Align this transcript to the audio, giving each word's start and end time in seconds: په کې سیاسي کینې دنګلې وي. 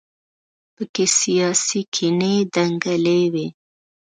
په 0.75 0.83
کې 0.93 1.05
سیاسي 1.19 1.81
کینې 1.93 2.35
دنګلې 2.53 3.21
وي. 3.33 3.47